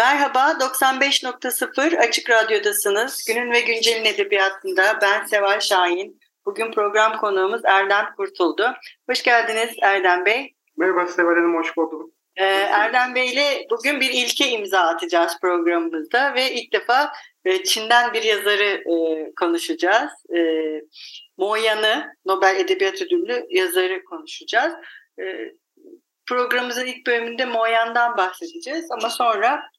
[0.00, 3.24] Merhaba, 95.0 Açık Radyo'dasınız.
[3.28, 6.20] Günün ve Güncel'in edebiyatında ben Seval Şahin.
[6.46, 8.74] Bugün program konuğumuz Erdem Kurtuldu.
[9.10, 10.54] Hoş geldiniz Erdem Bey.
[10.76, 12.12] Merhaba Seval Hanım, hoş buldum.
[12.36, 17.12] Ee, Erdem Bey ile bugün bir ilke imza atacağız programımızda ve ilk defa
[17.44, 20.10] e, Çin'den bir yazarı e, konuşacağız.
[20.36, 20.40] E,
[21.36, 24.74] Mo Yan'ı, Nobel Edebiyat Ödüllü yazarı konuşacağız.
[25.20, 25.24] E,
[26.26, 29.70] programımızın ilk bölümünde Mo Yan'dan bahsedeceğiz ama sonra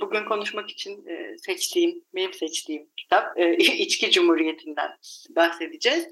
[0.00, 4.90] bugün konuşmak için e, seçtiğim, benim seçtiğim kitap e, İçki Cumhuriyeti'nden
[5.30, 6.08] bahsedeceğiz.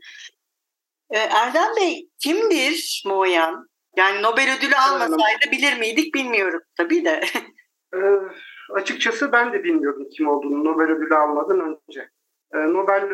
[1.11, 3.69] E, Erdem Bey kimdir Mo Yan?
[3.96, 7.20] Yani Nobel ödülü almasaydı bilir miydik bilmiyorum tabii de.
[7.94, 7.98] Ee,
[8.72, 12.08] açıkçası ben de bilmiyordum kim olduğunu Nobel ödülü almadan önce.
[12.55, 13.08] Ee, Nobel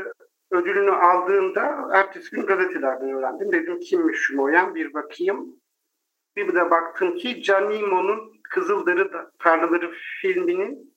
[0.50, 3.52] ödülünü aldığında ertesi gün gazetelerden öğrendim.
[3.52, 5.60] Dedim kimmiş Moyan bir bakayım.
[6.36, 10.96] Bir de baktım ki Canimo'nun Kızıldarı Tarlaları filminin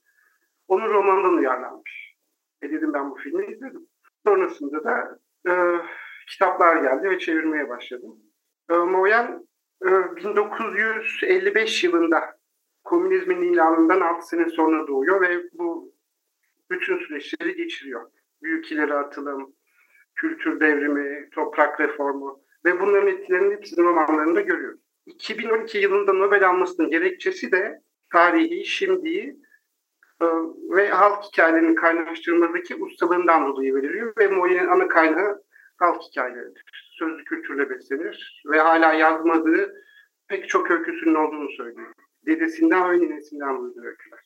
[0.67, 2.15] onun romanından uyarlanmış.
[2.61, 3.87] E dedim ben bu filmi izledim.
[4.25, 5.51] Sonrasında da e,
[6.27, 8.15] kitaplar geldi ve çevirmeye başladım.
[8.69, 9.47] E, Moyan
[9.81, 12.37] 1955 yılında
[12.83, 15.93] komünizmin ilanından 6 sene sonra doğuyor ve bu
[16.71, 18.11] bütün süreçleri geçiriyor.
[18.43, 19.55] Büyük ileri atılım,
[20.15, 24.82] kültür devrimi, toprak reformu ve bunların etkilerini hepsini romanlarında görüyoruz.
[25.05, 29.35] 2012 yılında Nobel almasının gerekçesi de tarihi, şimdiyi
[30.21, 30.25] e,
[30.69, 35.43] ve halk hikayelerini kaynaştırmadaki ustalığından dolayı veriliyor ve Moyen'in ana kaynağı
[35.77, 36.63] halk hikayeleridir.
[36.99, 39.73] Sözlü kültürle beslenir ve hala yazmadığı
[40.27, 41.93] pek çok öyküsünün olduğunu söylüyor.
[42.25, 44.19] Dedesinden ve ninesinden duyduğu öyküler.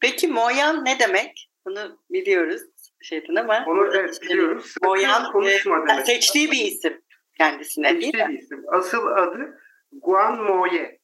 [0.00, 1.48] Peki Moyan ne demek?
[1.66, 2.62] Bunu biliyoruz
[3.02, 3.64] şeyden ama.
[3.66, 4.74] Onu evet biliyoruz.
[4.82, 6.06] Moyan konuşma e, demek.
[6.06, 7.00] seçtiği bir isim
[7.38, 8.34] kendisine Seçtiği değil mi?
[8.34, 8.64] bir isim.
[8.68, 9.58] Asıl adı
[9.92, 10.98] Guan Moye.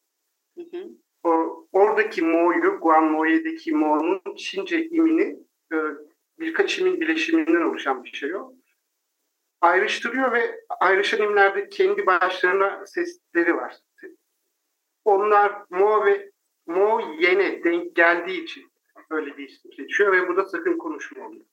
[0.59, 0.89] Hı hı.
[1.25, 5.37] O, oradaki Mo'yu, Guan Moye'deki Mo'nun Çince imini
[5.73, 5.77] e,
[6.39, 8.53] birkaç imin bileşiminden oluşan bir şey o.
[9.61, 13.77] Ayrıştırıyor ve ayrışan imlerde kendi başlarına sesleri var.
[15.05, 16.31] Onlar Mo ve
[16.67, 18.73] Mo Yen'e denk geldiği için
[19.11, 21.45] öyle bir isim seçiyor ve bu da sakın konuşma oluyor.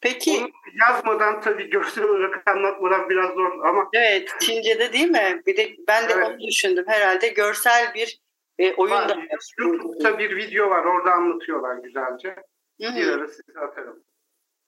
[0.00, 0.50] Peki Onu
[0.88, 5.42] yazmadan tabii görsel olarak anlatmadan biraz zor ama evet Çince'de değil mi?
[5.46, 6.26] Bir de ben de Evet.
[6.26, 8.20] onu düşündüm herhalde görsel bir
[8.58, 9.16] e, oyun da.
[9.58, 12.36] YouTube'da bir video var orada anlatıyorlar güzelce.
[12.82, 12.96] Hı hı.
[12.96, 14.04] Bir ara size atarım.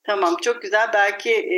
[0.03, 0.89] Tamam çok güzel.
[0.93, 1.57] Belki e,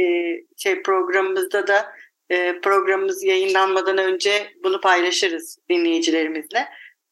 [0.57, 1.93] şey programımızda da
[2.29, 6.67] e, programımız yayınlanmadan önce bunu paylaşırız dinleyicilerimizle.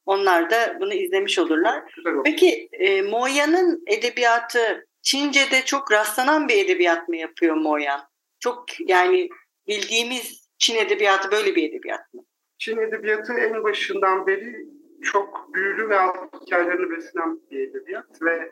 [0.06, 1.84] Onlar da bunu izlemiş olurlar.
[2.26, 8.02] Peki e, Moyan'ın edebiyatı Çince'de çok rastlanan bir edebiyat mı yapıyor Moyan?
[8.40, 9.30] Çok yani
[9.68, 12.22] bildiğimiz Çin edebiyatı böyle bir edebiyat mı?
[12.58, 14.66] Çin edebiyatı en başından beri
[15.02, 18.52] çok büyülü ve alt hikayelerini beslenen bir edebiyat ve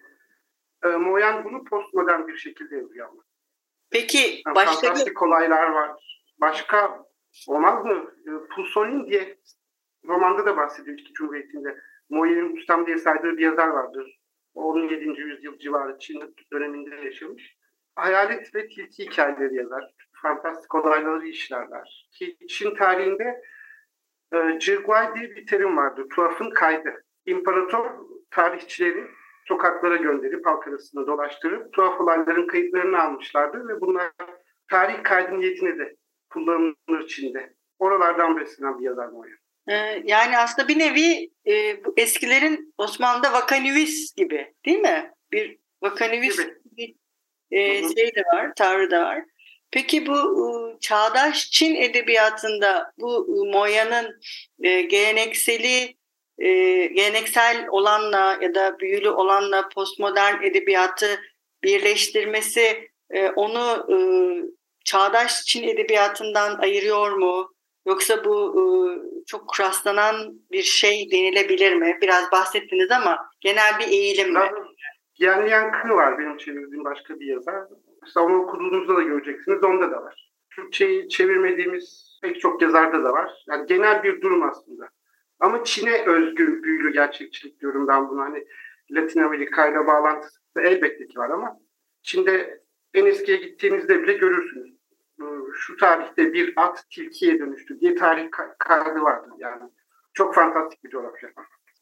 [0.83, 3.23] e, Moyan bunu postmodern bir şekilde yazıyor ama.
[3.91, 5.91] Peki Yani başka bir fantastik olaylar var.
[6.41, 7.05] Başka
[7.47, 8.11] olmaz mı?
[8.25, 9.38] E, Pusonin diye
[10.05, 11.79] romanda da bahsediyor İçki Cumhuriyeti'nde.
[12.09, 14.19] Moyen'in ustam diye saydığı bir yazar vardır.
[14.53, 15.21] 17.
[15.21, 17.57] yüzyıl civarı Çin döneminde yaşamış.
[17.95, 19.93] Hayalet ve tilki hikayeleri yazar.
[20.21, 22.09] Fantastik olayları işlerler.
[22.11, 23.41] Ki Çin tarihinde
[24.33, 26.05] e, Zhiguai diye bir terim vardır.
[26.15, 27.03] Tuhafın kaydı.
[27.25, 27.85] İmparator
[28.31, 29.07] tarihçileri
[29.47, 34.11] sokaklara gönderip halk arasında dolaştırıp tuhaf olayların kayıtlarını almışlardı ve bunlar
[34.71, 35.95] tarih kaydı niyetine de
[36.29, 37.53] kullanılır Çin'de.
[37.79, 39.35] Oralardan beslenen bir yazar Moya.
[39.69, 45.13] Ee, yani aslında bir nevi e, bu eskilerin Osmanlı'da vakanüvis gibi değil mi?
[45.31, 46.95] Bir vakanüvis Gibi.
[47.51, 49.24] e, şey de var, tavrı da var.
[49.71, 54.19] Peki bu e, çağdaş Çin edebiyatında bu e, Moya'nın
[54.63, 55.95] e, gelenekseli
[56.38, 61.19] e, geleneksel olanla ya da büyülü olanla postmodern edebiyatı
[61.63, 63.98] birleştirmesi e, onu e,
[64.86, 67.54] çağdaş Çin edebiyatından ayırıyor mu?
[67.89, 68.63] Yoksa bu e,
[69.25, 70.15] çok rastlanan
[70.51, 71.97] bir şey denilebilir mi?
[72.01, 74.39] Biraz bahsettiniz ama genel bir eğilim mi?
[75.18, 77.63] Yan Yankı var benim çevirdiğim başka bir yazar.
[78.01, 79.63] Mesela onu okuduğunuzda da göreceksiniz.
[79.63, 80.31] Onda da var.
[80.56, 83.31] Türkçe'yi çevirmediğimiz pek çok yazarda da var.
[83.47, 84.89] Yani genel bir durum aslında.
[85.39, 88.24] Ama Çin'e özgü büyülü gerçekçilik diyorum ben buna.
[88.24, 88.45] Hani
[88.91, 91.57] Latin Amerika ile bağlantısı elbette ki var ama
[92.03, 92.63] Çin'de
[92.94, 94.78] en eskiye gittiğinizde bile görürsünüz.
[95.54, 98.28] Şu tarihte bir at tilkiye dönüştü diye tarih
[98.60, 99.63] kaydı vardır yani.
[100.13, 101.30] Çok fantastik bir coğrafya.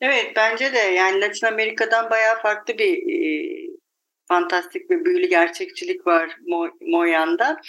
[0.01, 3.27] Evet bence de yani Latin Amerika'dan bayağı farklı bir e,
[4.27, 7.61] fantastik ve büyülü gerçekçilik var Mo Moyan'da.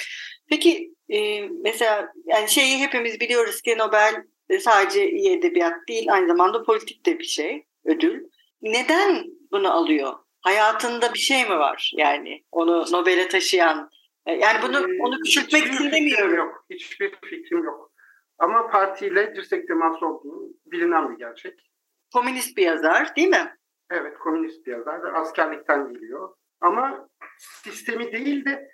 [0.49, 4.15] Peki e, mesela yani şeyi hepimiz biliyoruz ki Nobel
[4.61, 8.25] sadece iyi edebiyat değil aynı zamanda politik de bir şey ödül.
[8.62, 10.15] Neden bunu alıyor?
[10.41, 13.91] Hayatında bir şey mi var yani onu Nobel'e taşıyan?
[14.28, 16.34] E, yani bunu ee, onu küçültmek için demiyorum.
[16.36, 17.92] Yok, hiçbir fikrim yok.
[18.38, 21.70] Ama partiyle dirsek teması olduğu bilinen bir gerçek.
[22.14, 23.56] Komünist bir yazar değil mi?
[23.90, 26.34] Evet, komünist bir yazar ve askerlikten geliyor.
[26.60, 27.08] Ama
[27.38, 28.70] sistemi değil de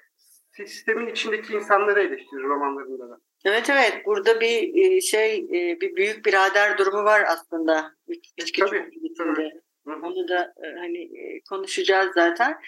[0.52, 3.18] sistemin içindeki insanları eleştirir romanlarında da.
[3.44, 7.94] Evet evet burada bir e, şey e, bir büyük birader durumu var aslında.
[8.36, 9.50] İçki tabii, tabii.
[9.86, 11.10] Onu da hani
[11.48, 12.60] konuşacağız zaten.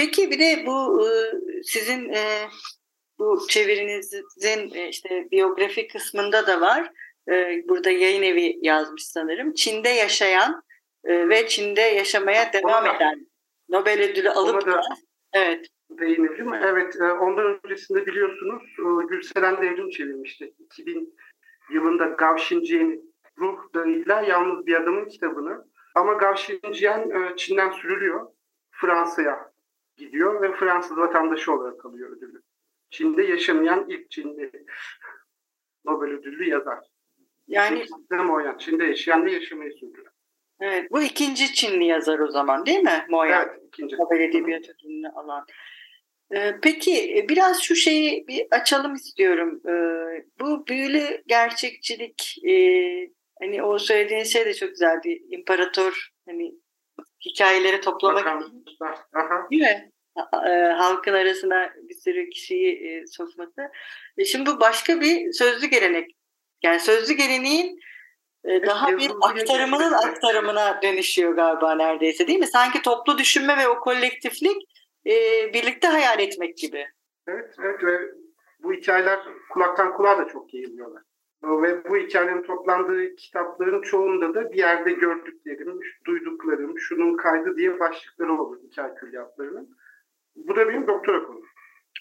[0.00, 1.06] Peki bir de bu
[1.62, 2.12] sizin
[3.18, 6.90] bu çevirinizin işte biyografi kısmında da var.
[7.68, 9.54] Burada yayın evi yazmış sanırım.
[9.54, 10.62] Çin'de yaşayan
[11.04, 13.26] ve Çin'de yaşamaya devam eden
[13.68, 14.82] Nobel ödülü alıp da,
[15.32, 16.54] evet değinelim.
[16.54, 20.54] Evet, e, ondan öncesinde biliyorsunuz e, Gülseren Devrim çevirmişti.
[20.58, 21.14] 2000
[21.72, 22.60] yılında Gavşin
[23.38, 25.64] Ruh Dağı'yla Yalnız Bir Adamın kitabını.
[25.94, 26.12] Ama
[27.10, 28.26] e, Çin'den sürülüyor.
[28.70, 29.49] Fransa'ya
[30.00, 32.42] gidiyor ve Fransız vatandaşı olarak alıyor ödülü.
[32.90, 34.50] Çin'de yaşamayan ilk Çinli
[35.84, 36.78] Nobel ödüllü yazar.
[37.48, 40.12] Yani Moyan, Çin'de yaşayan ve yaşamayı sürdüren.
[40.60, 43.48] Evet, bu ikinci Çinli yazar o zaman değil mi Moyan?
[43.48, 43.96] Evet, ikinci.
[43.96, 45.46] Nobel Edebiyat Ödülünü alan.
[46.34, 49.60] Ee, peki e, biraz şu şeyi bir açalım istiyorum.
[49.68, 52.54] Ee, bu büyülü gerçekçilik e,
[53.40, 55.22] hani o söylediğin şey de çok güzeldi.
[55.30, 56.54] İmparator hani
[57.24, 58.42] hikayeleri toplamak.
[59.50, 59.90] Değil mi?
[60.46, 63.70] E, halkın arasına bir sürü kişiyi sokması.
[64.26, 66.10] Şimdi bu başka bir sözlü gelenek.
[66.62, 67.80] Yani sözlü geleneğin
[68.44, 72.46] daha bir aktarımının aktarımına dönüşüyor galiba neredeyse değil mi?
[72.46, 74.56] Sanki toplu düşünme ve o kolektiflik
[75.06, 75.12] e,
[75.54, 76.86] birlikte hayal etmek gibi.
[77.28, 77.98] Evet, evet ve
[78.62, 79.20] bu hikayeler
[79.52, 81.02] kulaktan kulağa da çok yayılıyorlar.
[81.42, 88.32] Ve bu hikayelerin toplandığı kitapların çoğunda da bir yerde gördüklerim, duyduklarım, şunun kaydı diye başlıkları
[88.32, 89.76] olur hikaye külliyatlarının.
[90.36, 91.44] Bu da benim doktora konum.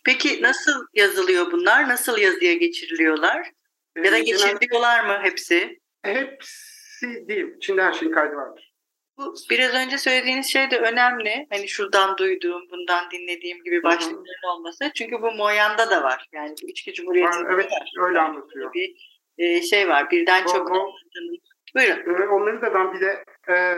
[0.06, 1.90] Peki nasıl yazılıyor bunlar?
[1.90, 3.52] Nasıl yazıya geçiriliyorlar?
[3.98, 5.80] Ya da ee, geçiriliyorlar mı hepsi?
[6.02, 7.56] Hepsi değil.
[7.58, 8.74] İçinde her şeyin kaydı vardır.
[9.18, 11.48] Bu biraz önce söylediğiniz şey de önemli.
[11.50, 14.92] Hani şuradan duyduğum, bundan dinlediğim gibi başlıkların olması.
[14.96, 16.28] Çünkü bu Moyan'da da var.
[16.32, 18.08] Yani bu içki cumhuriyetinde evet, var.
[18.08, 18.74] öyle anlatıyor.
[18.74, 20.12] Bir e, şey var.
[20.12, 20.92] Birden o, çok o,
[22.06, 22.28] Buyurun.
[22.28, 23.78] onları da ben bir de e,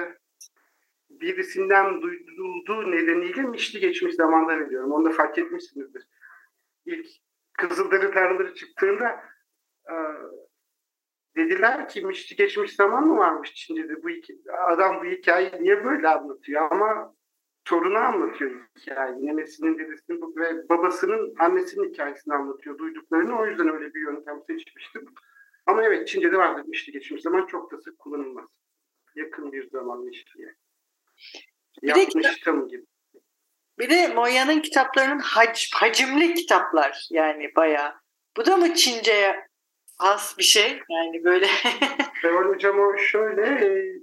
[1.10, 4.92] birisinden duyduğu nedeniyle mişli geçmiş zamanda veriyorum.
[4.92, 6.08] Onu da fark etmişsinizdir.
[6.86, 7.08] İlk
[7.54, 9.24] Kızılderili tarlaları çıktığında
[9.90, 9.96] e,
[11.36, 14.10] dediler ki mişti geçmiş zaman mı varmış Çince'de bu
[14.68, 17.16] adam bu hikayeyi niye böyle anlatıyor ama
[17.66, 19.28] torunu anlatıyor hikayeyi.
[19.28, 23.40] Nemesinin dedesinin ve babasının annesinin hikayesini anlatıyor duyduklarını.
[23.40, 25.06] O yüzden öyle bir yöntem seçmiştim.
[25.66, 28.50] Ama evet Çince'de vardır mişti geçmiş zaman çok da sık kullanılmaz.
[29.16, 30.56] Yakın bir zaman miştiye.
[31.82, 32.86] Yapmıştım gibi.
[33.80, 37.94] Bir de Moya'nın kitaplarının hac, hacimli kitaplar yani bayağı.
[38.38, 39.48] Bu da mı Çince'ye
[40.00, 40.82] az bir şey.
[40.90, 41.48] Yani böyle.
[42.22, 44.00] Seval Hocam o şöyle e,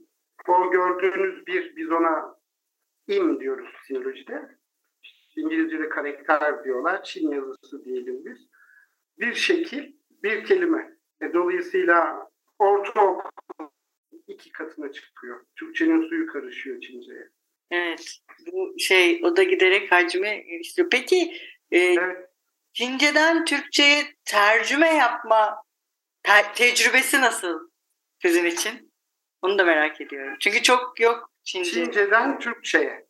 [0.48, 2.36] o gördüğünüz bir biz ona
[3.06, 4.58] im diyoruz sinolojide.
[5.36, 7.02] İngilizce'de karakter diyorlar.
[7.02, 8.48] Çin yazısı diyelim biz.
[9.18, 10.97] Bir şekil, bir kelime.
[11.22, 13.30] E, dolayısıyla orta
[14.26, 15.46] iki katına çıkıyor.
[15.56, 17.28] Türkçenin suyu karışıyor Çince'ye.
[17.70, 18.18] Evet.
[18.52, 20.90] Bu şey o da giderek hacmi geliştiriyor.
[20.90, 21.36] Peki
[21.70, 22.28] e, evet.
[22.72, 25.62] Çince'den Türkçe'ye tercüme yapma
[26.22, 27.70] Te- tecrübesi nasıl
[28.22, 28.92] sizin için?
[29.42, 30.36] Onu da merak ediyorum.
[30.40, 31.70] Çünkü çok yok Çince.
[31.70, 33.06] Çince'den Türkçe'ye.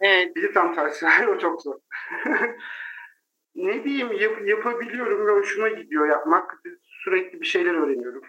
[0.00, 0.36] evet.
[0.36, 1.06] Bir tam tersi.
[1.28, 1.78] o çok zor.
[3.54, 6.62] ne diyeyim yap, yapabiliyorum ve hoşuma gidiyor yapmak.
[7.04, 8.22] Sürekli bir şeyler öğreniyorum.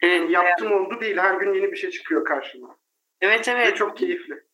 [0.00, 0.80] Evet, yani yaptım evet.
[0.80, 1.16] oldu değil.
[1.16, 2.78] Her gün yeni bir şey çıkıyor karşıma.
[3.20, 3.72] Evet evet.
[3.72, 4.44] Ve çok keyifli.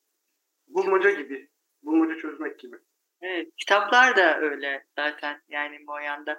[0.68, 1.48] Bulmaca gibi.
[1.82, 2.76] Bulmaca çözmek gibi.
[3.22, 6.38] Evet, kitaplar da öyle zaten yani Moyan'da.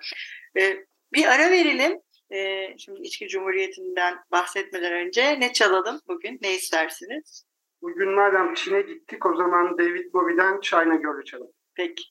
[0.60, 2.00] Ee, bir ara verelim.
[2.32, 6.40] Ee, şimdi İçki Cumhuriyeti'nden bahsetmeden önce ne çalalım bugün?
[6.42, 7.46] Ne istersiniz?
[7.82, 11.54] Bugün madem Çin'e gittik o zaman David Bowie'den China Girl'ü çalalım.
[11.76, 12.04] Peki.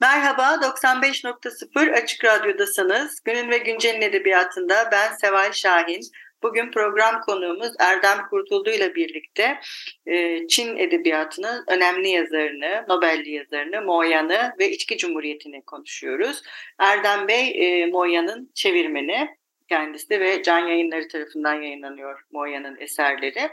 [0.00, 3.20] Merhaba, 95.0 Açık Radyo'dasınız.
[3.24, 6.00] Günün ve Güncel'in edebiyatında ben Seval Şahin.
[6.42, 9.60] Bugün program konuğumuz Erdem Kurtuldu ile birlikte
[10.06, 16.42] e, Çin edebiyatının önemli yazarını, Nobel'li yazarını, Moyan'ı ve İçki Cumhuriyeti'ni konuşuyoruz.
[16.78, 19.28] Erdem Bey e, Moyan'ın çevirmeni
[19.68, 23.50] kendisi ve Can Yayınları tarafından yayınlanıyor Moyan'ın eserleri.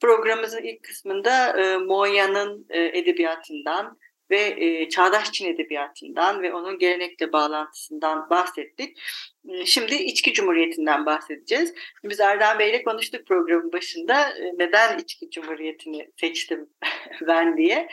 [0.00, 3.98] Programımızın ilk kısmında e, Moyan'ın edebiyatından,
[4.32, 8.98] ve e, çağdaş Çin edebiyatından ve onun gelenekle bağlantısından bahsettik.
[9.64, 11.74] Şimdi İçki Cumhuriyeti'nden bahsedeceğiz.
[12.04, 16.68] Biz Erdem Bey'le konuştuk programın başında neden İçki Cumhuriyeti'ni seçtim
[17.20, 17.88] ben diye.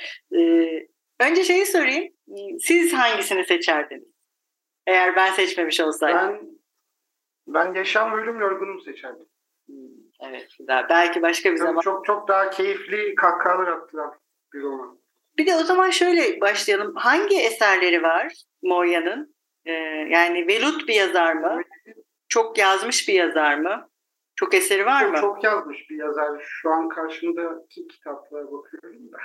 [1.19, 2.13] Önce şeyi sorayım,
[2.59, 4.09] siz hangisini seçerdiniz?
[4.87, 6.59] Eğer ben seçmemiş olsaydım.
[7.47, 9.25] Ben, ben yaşam ve ölüm yorgunum seçerdim.
[9.67, 9.75] Hmm,
[10.21, 10.85] evet, güzel.
[10.89, 11.81] Belki başka bir Tabii zaman.
[11.81, 14.15] Çok çok daha keyifli kahkahalar attıran
[14.53, 14.99] bir roman.
[15.37, 16.93] Bir de o zaman şöyle başlayalım.
[16.95, 18.33] Hangi eserleri var
[18.63, 19.35] Moya'nın?
[19.65, 19.71] Ee,
[20.09, 21.61] yani velut bir yazar mı?
[22.29, 23.89] Çok yazmış bir yazar mı?
[24.35, 25.17] Çok eseri var çok, mı?
[25.21, 26.41] Çok yazmış bir yazar.
[26.43, 29.17] Şu an karşımdaki kitaplara bakıyorum da.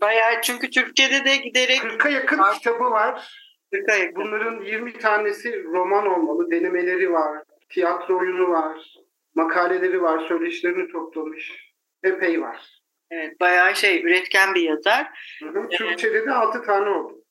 [0.00, 1.78] Bayağı çünkü Türkçe'de de giderek...
[1.78, 2.54] 40'a yakın var.
[2.54, 3.38] kitabı var.
[3.72, 4.14] 40'a yakın.
[4.16, 6.50] Bunların 20 tanesi roman olmalı.
[6.50, 7.42] Denemeleri var.
[7.68, 8.94] Tiyatro oyunu var.
[9.34, 10.24] Makaleleri var.
[10.28, 11.72] Söyleşilerini toplamış.
[12.02, 12.81] Epey var.
[13.12, 15.06] Evet, bayağı şey üretken bir yazar.
[15.42, 15.68] Hı hı.
[15.68, 17.24] Türkçe'de de altı tane oldu.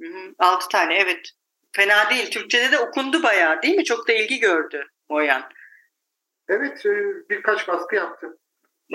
[0.00, 1.30] Hı hı, altı tane evet.
[1.72, 2.30] Fena değil.
[2.30, 3.84] Türkçe'de de okundu bayağı değil mi?
[3.84, 5.50] Çok da ilgi gördü Moyan.
[6.48, 6.90] Evet e,
[7.30, 8.38] birkaç baskı yaptı.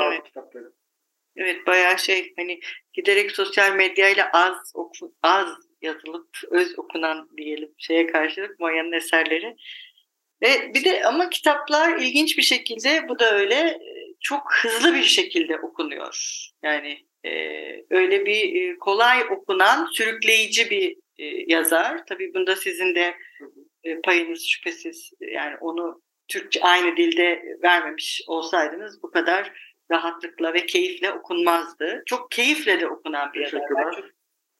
[0.01, 0.23] Evet.
[0.23, 0.71] kitapları.
[1.35, 2.59] Evet bayağı şey hani
[2.93, 5.47] giderek sosyal medyayla az oku, az
[5.81, 9.55] yazılıp öz okunan diyelim şeye karşılık Moyan'ın eserleri.
[10.43, 13.79] Ve bir de ama kitaplar ilginç bir şekilde bu da öyle
[14.23, 16.47] çok hızlı bir şekilde okunuyor.
[16.63, 17.31] Yani e,
[17.89, 22.05] öyle bir e, kolay okunan, sürükleyici bir e, yazar.
[22.05, 23.17] Tabii bunda sizin de
[23.83, 25.11] e, payınız şüphesiz.
[25.19, 29.51] Yani onu Türkçe aynı dilde vermemiş olsaydınız bu kadar
[29.91, 32.03] rahatlıkla ve keyifle okunmazdı.
[32.05, 33.61] Çok keyifle de okunan bir yazar.
[33.77, 34.05] Ben çok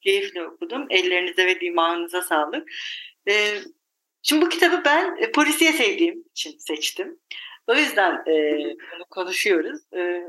[0.00, 0.86] keyifle okudum.
[0.90, 2.68] Ellerinize ve dimağınıza sağlık.
[3.28, 3.32] E,
[4.22, 7.18] şimdi bu kitabı ben e, polisiye sevdiğim için seçtim.
[7.66, 8.58] O yüzden e,
[8.94, 9.80] bunu konuşuyoruz.
[9.96, 10.26] E,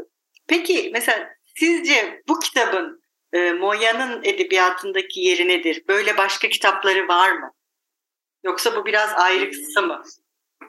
[0.48, 3.02] peki mesela sizce bu kitabın
[3.34, 5.84] e, Moya'nın edebiyatındaki yeri nedir?
[5.88, 7.52] Böyle başka kitapları var mı?
[8.44, 10.04] Yoksa bu biraz ayrıksı mı?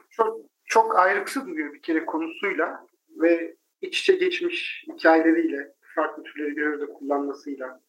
[0.09, 6.65] Çok, çok ayrıksı duruyor bir kere konusuyla ve iç içe geçmiş hikayeleriyle, farklı türleri bir
[6.65, 7.81] arada kullanmasıyla.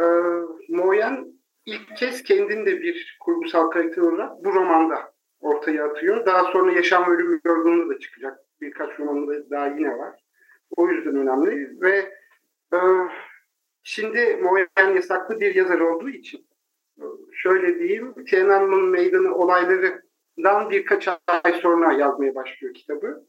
[0.00, 0.04] Ee,
[0.68, 6.26] Moyan ilk kez kendini de bir kurgusal karakter olarak bu romanda ortaya atıyor.
[6.26, 8.38] Daha sonra Yaşam Ölüm Yorgunluğu da çıkacak.
[8.60, 10.24] Birkaç romanı daha yine var.
[10.76, 12.12] O yüzden önemli ve
[12.72, 12.78] e,
[13.82, 16.46] şimdi Moyen yasaklı bir yazar olduğu için
[17.32, 23.26] şöyle diyeyim Tiananmen Meydanı olaylarından birkaç ay sonra yazmaya başlıyor kitabı.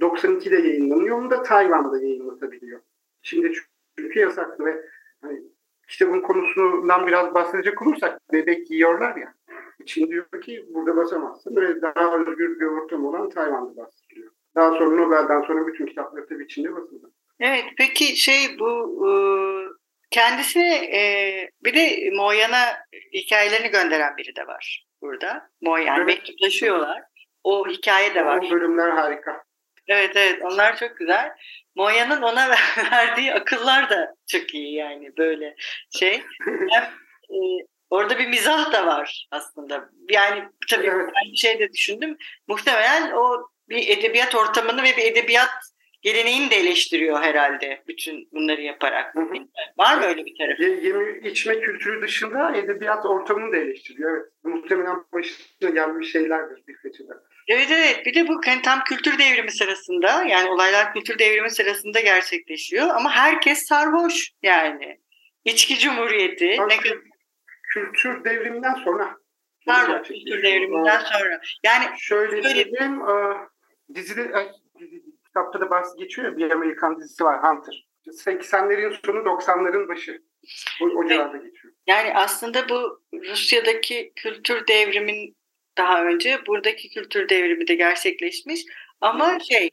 [0.00, 1.18] 92'de yayınlanıyor.
[1.18, 2.80] Onu da Tayvan'da yayınlatabiliyor.
[3.22, 3.52] Şimdi
[3.98, 4.84] çünkü yasaklı ve
[5.22, 5.42] hani,
[5.88, 9.34] kitabın konusundan biraz bahsedecek olursak bebek yiyorlar ya
[9.82, 11.56] için diyor ki burada basamazsın.
[11.56, 14.32] Böyle daha özgür bir ortam olan Tayvan'da bahsediliyor.
[14.54, 17.10] Daha sonra Nobel'den sonra bütün kitapları tabii içinde basıldı.
[17.40, 19.10] Evet peki şey bu e,
[20.10, 20.60] kendisi
[20.94, 22.64] e, bir de Moyan'a
[23.12, 25.50] hikayelerini gönderen biri de var burada.
[25.60, 26.06] Moyan evet.
[26.06, 27.02] mektuplaşıyorlar.
[27.44, 28.46] O hikaye de var.
[28.46, 29.42] O bölümler harika.
[29.88, 31.32] Evet evet onlar çok güzel.
[31.74, 32.50] Moya'nın ona
[32.92, 35.54] verdiği akıllar da çok iyi yani böyle
[35.98, 36.22] şey.
[36.70, 36.82] Hem,
[37.30, 37.38] e,
[37.90, 39.90] Orada bir mizah da var aslında.
[40.10, 41.08] Yani tabii evet.
[41.16, 42.16] ben bir şey de düşündüm.
[42.48, 45.50] Muhtemelen o bir edebiyat ortamını ve bir edebiyat
[46.02, 49.14] geleneğini de eleştiriyor herhalde bütün bunları yaparak.
[49.14, 49.20] Hı.
[49.78, 50.62] Var mı öyle bir tarafı?
[50.62, 54.16] Yemi içme kültürü dışında edebiyat ortamını da eleştiriyor.
[54.16, 54.26] Evet.
[54.44, 57.16] Muhtemelen başına gelmiş şeylerdir bir fethiler.
[57.48, 58.06] Evet evet.
[58.06, 63.10] Bir de bu hani tam kültür devrimi sırasında yani olaylar kültür devrimi sırasında gerçekleşiyor ama
[63.10, 65.00] herkes sarhoş yani.
[65.44, 66.50] İçki Cumhuriyeti.
[66.68, 66.98] Ne kadar
[67.74, 69.16] kültür devriminden sonra.
[69.66, 71.40] Pardon, kültür devriminden sonra.
[71.62, 73.34] Yani şöyle diyeyim, e,
[73.94, 74.40] dizide, e,
[75.26, 77.86] kitapta da bahsi geçiyor bir Amerikan dizisi var, Hunter.
[78.06, 80.22] 80'lerin sonu, 90'ların başı.
[80.82, 81.74] O, o civarda geçiyor.
[81.86, 85.36] Yani aslında bu Rusya'daki kültür devrimin
[85.78, 88.60] daha önce buradaki kültür devrimi de gerçekleşmiş.
[89.00, 89.42] Ama evet.
[89.42, 89.70] şey,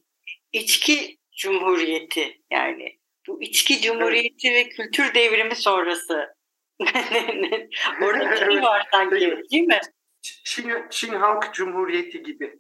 [0.52, 4.66] içki cumhuriyeti yani bu içki cumhuriyeti evet.
[4.66, 6.37] ve kültür devrimi sonrası
[8.02, 9.80] Orada bir şey var sanki değil mi?
[10.22, 12.60] Çin, Çin Halk Cumhuriyeti gibi.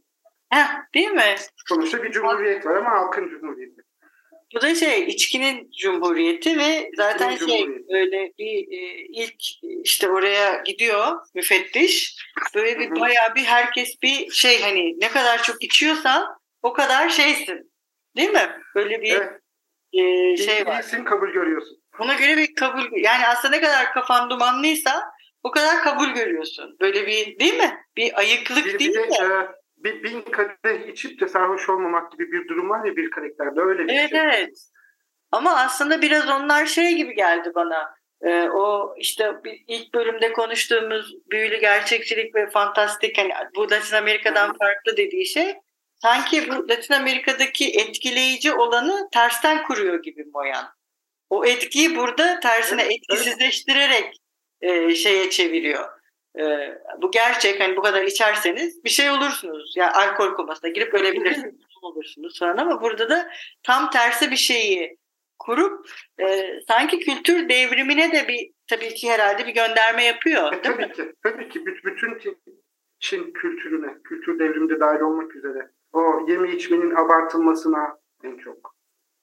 [0.49, 1.35] Heh, değil mi?
[1.67, 3.81] Sonuçta bir cumhuriyet var ama halkın cumhuriyeti.
[4.55, 7.95] Bu da şey içkinin cumhuriyeti ve zaten İçkinin şey cumhuriyeti.
[7.95, 9.35] öyle bir e, ilk
[9.83, 12.15] işte oraya gidiyor müfettiş.
[12.55, 16.27] Böyle bir bayağı bir herkes bir şey hani ne kadar çok içiyorsan
[16.61, 17.71] o kadar şeysin.
[18.17, 18.51] Değil mi?
[18.75, 19.41] Böyle bir Evet.
[19.97, 20.79] E, şey var.
[20.79, 21.77] iyisin kabul görüyorsun.
[21.99, 25.11] Buna göre bir kabul yani aslında ne kadar kafan dumanlıysa
[25.43, 26.77] o kadar kabul görüyorsun.
[26.81, 27.77] Böyle bir değil mi?
[27.97, 29.23] Bir ayıklık Bir, bir değil de de.
[29.25, 33.61] e, bir, bin kadeh içip de sarhoş olmamak gibi bir durum var ya bir karakterde
[33.61, 34.19] öyle bir Evet şey.
[34.19, 34.57] evet.
[35.31, 37.97] Ama aslında biraz onlar şey gibi geldi bana.
[38.21, 44.57] Ee, o işte bir- ilk bölümde konuştuğumuz büyülü gerçekçilik ve fantastik hani bu Latin Amerika'dan
[44.57, 45.53] farklı dediği şey
[46.01, 50.65] sanki bu Latin Amerika'daki etkileyici olanı tersten kuruyor gibi Moyan.
[51.29, 54.17] O etkiyi burada tersine etkisizleştirerek
[54.61, 55.85] e, şeye çeviriyor.
[56.39, 56.43] E,
[57.01, 59.73] bu gerçek hani bu kadar içerseniz bir şey olursunuz.
[59.77, 63.31] Yani alkol komasına girip ölebilirsiniz olursunuz falan ama burada da
[63.63, 64.97] tam tersi bir şeyi
[65.39, 65.89] kurup
[66.21, 70.53] e, sanki kültür devrimine de bir tabii ki herhalde bir gönderme yapıyor.
[70.53, 70.61] E, mi?
[70.63, 71.13] tabii ki.
[71.23, 71.59] Tabii ki.
[71.59, 72.37] Büt- Bütün Çin,
[72.99, 75.71] Çin kültürüne, kültür devriminde dahil olmak üzere.
[75.97, 78.75] O yeme içmenin abartılmasına en çok.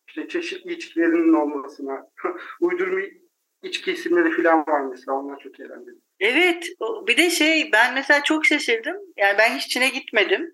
[0.08, 2.06] İşte çeşitli içkilerinin olmasına.
[2.60, 3.00] Uydurma
[3.62, 5.18] içki isimleri falan var mesela.
[5.18, 5.96] Onlar çok eğlenceli.
[6.20, 6.66] Evet,
[7.06, 8.96] bir de şey ben mesela çok şaşırdım.
[9.16, 10.52] Yani ben hiç Çin'e gitmedim.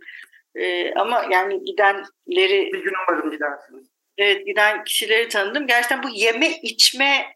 [0.55, 3.87] E, ama yani gidenleri Bir gün umarım gidersiniz.
[4.19, 5.67] evet giden kişileri tanıdım.
[5.67, 7.27] Gerçekten bu yeme içme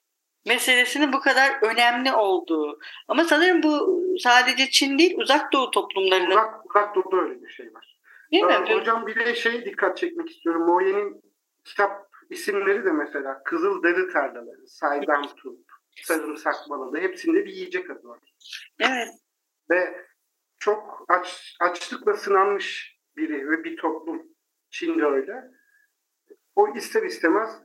[0.47, 2.79] meselesinin bu kadar önemli olduğu.
[3.09, 7.75] Ama sanırım bu sadece Çin değil, uzak doğu toplumlarının Uzak, uzak doğuda öyle bir şey
[7.75, 7.94] var.
[8.35, 8.53] Değil mi?
[8.53, 10.67] Aa, hocam bir de şey dikkat çekmek istiyorum.
[10.67, 11.23] Moye'nin
[11.65, 15.61] kitap isimleri de mesela Kızıl Deri Tarlaları, Saydam Turp,
[16.03, 18.19] Sarımsak Baladı hepsinde bir yiyecek adı var.
[18.81, 19.09] Evet.
[19.71, 20.07] Ve
[20.59, 24.23] çok aç, açlıkla sınanmış biri ve bir toplum.
[24.71, 25.45] Çin'de öyle.
[26.57, 27.63] O ister istemez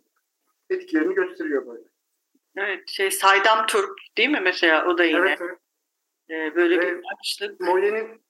[0.70, 1.84] etkilerini gösteriyor böyle.
[2.58, 5.60] Evet, şey Saydam Turp değil mi mesela o da yine Evet, evet.
[6.30, 7.04] Ee, böyle bir Evet.
[7.20, 7.60] açlık.
[7.60, 8.22] Moye'nin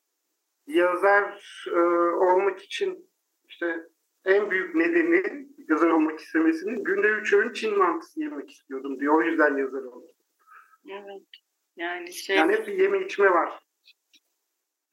[0.69, 1.79] yazar e,
[2.15, 3.09] olmak için
[3.49, 3.75] işte
[4.25, 9.13] en büyük nedeni yazar olmak istemesinin günde üç öğün Çin mantısı yemek istiyordum diyor.
[9.13, 10.07] O yüzden yazar oldu.
[10.89, 11.21] Evet.
[11.77, 12.35] Yani şey.
[12.35, 13.59] Yani hep bir yeme içme var.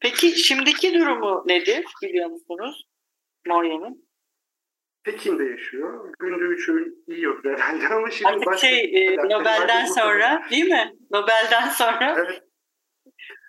[0.00, 2.88] Peki şimdiki durumu nedir biliyor musunuz?
[3.46, 4.06] Moya'nın.
[5.04, 6.12] Pekin'de yaşıyor.
[6.18, 10.92] Günde üç öğün yiyordur herhalde ama şimdi Artık başka- şey e, Nobel'den sonra değil mi?
[11.10, 12.14] Nobel'den sonra.
[12.18, 12.42] Evet.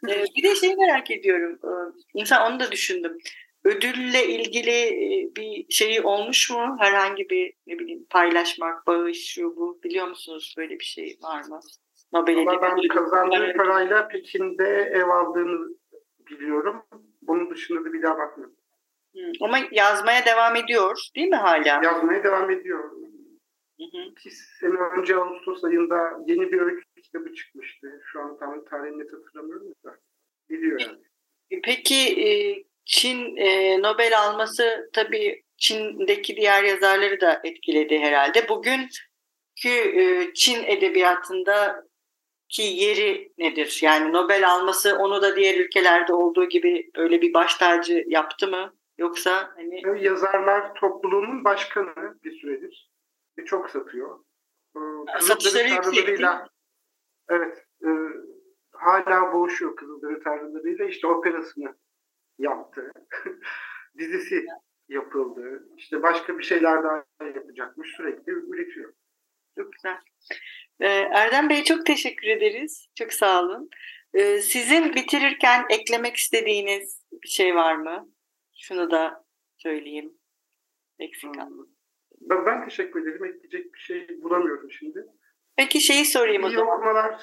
[0.09, 1.59] Ee, bir de şey merak ediyorum.
[1.63, 3.17] Ee, İnsan onu da düşündüm.
[3.63, 6.75] Ödülle ilgili e, bir şeyi olmuş mu?
[6.79, 11.59] Herhangi bir ne bileyim paylaşmak, bağış, şu bu biliyor musunuz böyle bir şey var mı?
[12.13, 15.75] Nobel Ama ben Edebiyat kazandığı Ödülü- parayla Pekin'de ev aldığını
[16.29, 16.83] biliyorum.
[17.21, 18.55] Bunun dışında da bir daha bakmıyorum.
[19.15, 21.67] Hı, Ama yazmaya devam ediyor değil mi hala?
[21.83, 22.91] Yazmaya devam ediyor.
[23.79, 23.97] Hı hı.
[24.11, 28.01] İki sene önce Ağustos ayında yeni bir öykü kitabı çıkmıştı.
[28.11, 29.97] Şu an tam tarihini hatırlamıyorum da.
[30.49, 30.97] Gidiyor yani.
[31.63, 32.27] Peki e,
[32.85, 38.49] Çin e, Nobel alması tabii Çin'deki diğer yazarları da etkiledi herhalde.
[38.49, 41.87] Bugünkü e, Çin edebiyatında
[42.49, 43.79] ki yeri nedir?
[43.83, 48.73] Yani Nobel alması onu da diğer ülkelerde olduğu gibi öyle bir baş tacı yaptı mı?
[48.97, 52.91] Yoksa hani Yazarlar topluluğunun başkanı bir süredir.
[53.39, 54.19] Ve çok satıyor.
[55.19, 56.47] Satışları Kızılderili yüksek tarlalarıyla-
[57.29, 57.65] Evet.
[57.83, 57.89] e,
[58.71, 60.85] hala boğuşuyor Kızılderili tarlalarıyla.
[60.85, 61.75] İşte operasını
[62.39, 62.91] yaptı.
[63.97, 64.45] Dizisi
[64.89, 65.67] yapıldı.
[65.77, 67.95] İşte başka bir şeyler daha yapacakmış.
[67.95, 68.93] Sürekli üretiyor.
[69.57, 69.97] Çok güzel.
[70.79, 72.87] Ee, Erdem Bey çok teşekkür ederiz.
[72.95, 73.69] Çok sağ olun.
[74.13, 78.09] Ee, Sizin bitirirken eklemek istediğiniz bir şey var mı?
[78.57, 79.25] Şunu da
[79.57, 80.13] söyleyeyim.
[80.99, 81.67] Eksik kaldı.
[82.21, 83.25] Ben, ben teşekkür ederim.
[83.25, 85.05] Ekleyecek bir şey bulamıyorum şimdi.
[85.57, 86.77] Peki şeyi sorayım o zaman.
[86.77, 87.21] okumalar.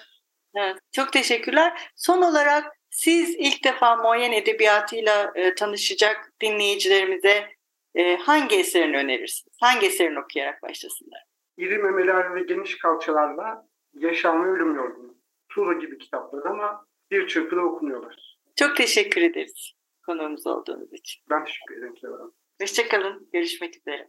[0.56, 1.90] Evet, çok teşekkürler.
[1.96, 7.48] Son olarak siz ilk defa Moyen Edebiyatı'yla e, tanışacak dinleyicilerimize
[7.94, 9.56] e, hangi eserini önerirsiniz?
[9.60, 11.24] Hangi eserini okuyarak başlasınlar?
[11.56, 15.14] İri memeler ve geniş kalçalarla Yaşam ve Ölüm Yorgunu.
[15.48, 18.38] Tuğla gibi kitaplar ama bir çırpıda okunuyorlar.
[18.56, 19.74] Çok teşekkür ederiz
[20.06, 21.22] konuğumuz olduğunuz için.
[21.30, 22.32] Ben teşekkür ederim.
[22.60, 23.28] Hoşçakalın.
[23.32, 24.08] Görüşmek üzere.